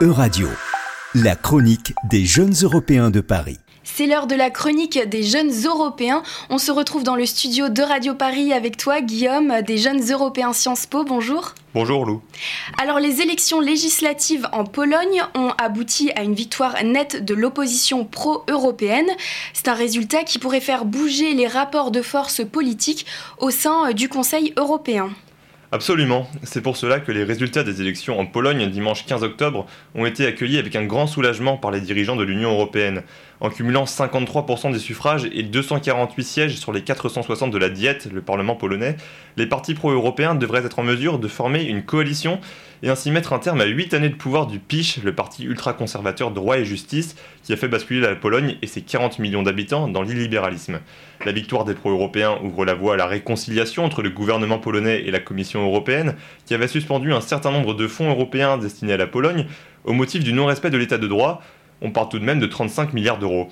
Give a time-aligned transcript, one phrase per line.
[0.00, 0.46] Euradio,
[1.16, 3.58] la chronique des jeunes Européens de Paris.
[3.82, 6.22] C'est l'heure de la chronique des jeunes Européens.
[6.50, 10.52] On se retrouve dans le studio de Radio Paris avec toi, Guillaume, des jeunes Européens
[10.52, 11.02] Sciences Po.
[11.02, 11.52] Bonjour.
[11.74, 12.22] Bonjour Lou.
[12.80, 19.10] Alors les élections législatives en Pologne ont abouti à une victoire nette de l'opposition pro-européenne.
[19.52, 23.04] C'est un résultat qui pourrait faire bouger les rapports de force politiques
[23.38, 25.10] au sein du Conseil européen.
[25.70, 26.26] Absolument.
[26.44, 30.26] C'est pour cela que les résultats des élections en Pologne dimanche 15 octobre ont été
[30.26, 33.02] accueillis avec un grand soulagement par les dirigeants de l'Union européenne.
[33.40, 38.20] En cumulant 53% des suffrages et 248 sièges sur les 460 de la Diète, le
[38.20, 38.96] Parlement polonais,
[39.36, 42.40] les partis pro-européens devraient être en mesure de former une coalition
[42.82, 46.32] et ainsi mettre un terme à 8 années de pouvoir du PiS, le parti ultra-conservateur
[46.32, 50.02] droit et justice, qui a fait basculer la Pologne et ses 40 millions d'habitants dans
[50.02, 50.80] l'illibéralisme.
[51.24, 55.10] La victoire des pro-européens ouvre la voie à la réconciliation entre le gouvernement polonais et
[55.10, 56.14] la Commission européenne,
[56.46, 59.46] qui avait suspendu un certain nombre de fonds européens destinés à la Pologne
[59.84, 61.40] au motif du non-respect de l'état de droit,
[61.82, 63.48] on parle tout de même de 35 milliards d'euros.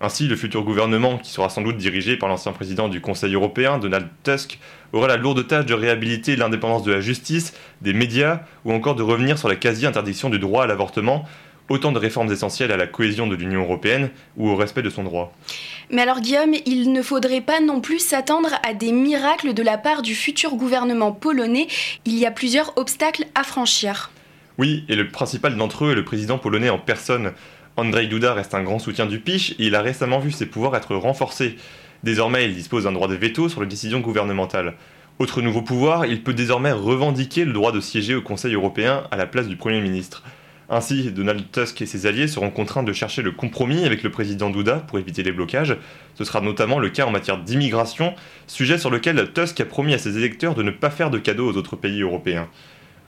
[0.00, 3.78] Ainsi, le futur gouvernement, qui sera sans doute dirigé par l'ancien président du Conseil européen,
[3.78, 4.60] Donald Tusk,
[4.92, 7.52] aura la lourde tâche de réhabiliter l'indépendance de la justice,
[7.82, 11.24] des médias, ou encore de revenir sur la quasi-interdiction du droit à l'avortement,
[11.68, 15.02] autant de réformes essentielles à la cohésion de l'Union européenne ou au respect de son
[15.02, 15.36] droit.
[15.90, 19.78] Mais alors Guillaume, il ne faudrait pas non plus s'attendre à des miracles de la
[19.78, 21.66] part du futur gouvernement polonais.
[22.04, 24.10] Il y a plusieurs obstacles à franchir.
[24.58, 27.32] Oui, et le principal d'entre eux est le président polonais en personne.
[27.78, 30.74] Andrzej Duda reste un grand soutien du PICH et il a récemment vu ses pouvoirs
[30.74, 31.54] être renforcés.
[32.02, 34.74] Désormais, il dispose d'un droit de veto sur les décisions gouvernementales.
[35.20, 39.16] Autre nouveau pouvoir, il peut désormais revendiquer le droit de siéger au Conseil européen à
[39.16, 40.24] la place du Premier ministre.
[40.68, 44.50] Ainsi, Donald Tusk et ses alliés seront contraints de chercher le compromis avec le président
[44.50, 45.76] Duda pour éviter les blocages.
[46.16, 48.12] Ce sera notamment le cas en matière d'immigration,
[48.48, 51.48] sujet sur lequel Tusk a promis à ses électeurs de ne pas faire de cadeaux
[51.48, 52.48] aux autres pays européens.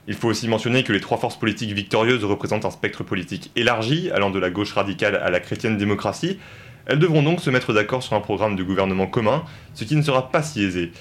[0.08, 4.10] Il faut aussi mentionner que les trois forces politiques victorieuses représentent un spectre politique élargi,
[4.10, 6.38] allant de la gauche radicale à la chrétienne démocratie.
[6.86, 10.02] Elles devront donc se mettre d'accord sur un programme de gouvernement commun, ce qui ne
[10.02, 10.92] sera pas si aisé.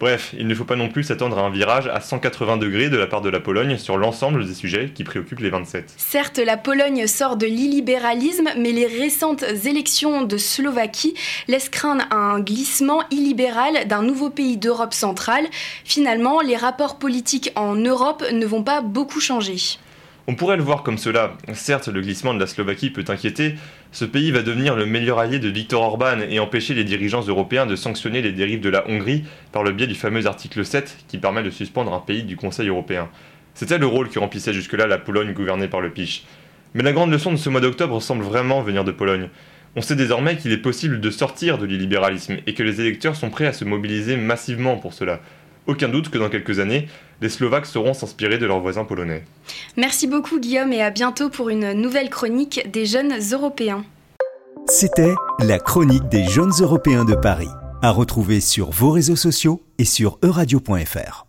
[0.00, 2.96] Bref, il ne faut pas non plus s'attendre à un virage à 180 degrés de
[2.96, 5.92] la part de la Pologne sur l'ensemble des sujets qui préoccupent les 27.
[5.96, 11.14] Certes, la Pologne sort de l'illibéralisme, mais les récentes élections de Slovaquie
[11.48, 15.46] laissent craindre un glissement illibéral d'un nouveau pays d'Europe centrale.
[15.84, 19.56] Finalement, les rapports politiques en Europe ne vont pas beaucoup changer.
[20.30, 21.38] On pourrait le voir comme cela.
[21.54, 23.54] Certes, le glissement de la Slovaquie peut inquiéter.
[23.92, 27.64] Ce pays va devenir le meilleur allié de Viktor Orban et empêcher les dirigeants européens
[27.64, 31.16] de sanctionner les dérives de la Hongrie par le biais du fameux article 7 qui
[31.16, 33.08] permet de suspendre un pays du Conseil européen.
[33.54, 36.26] C'était le rôle que remplissait jusque-là la Pologne gouvernée par le PiS.
[36.74, 39.30] Mais la grande leçon de ce mois d'octobre semble vraiment venir de Pologne.
[39.76, 43.30] On sait désormais qu'il est possible de sortir de l'illibéralisme et que les électeurs sont
[43.30, 45.20] prêts à se mobiliser massivement pour cela.
[45.68, 46.88] Aucun doute que dans quelques années,
[47.20, 49.22] les Slovaques sauront s'inspirer de leurs voisins polonais.
[49.76, 53.84] Merci beaucoup Guillaume et à bientôt pour une nouvelle chronique des jeunes européens.
[54.66, 57.50] C'était la chronique des jeunes européens de Paris,
[57.82, 61.26] à retrouver sur vos réseaux sociaux et sur euradio.fr.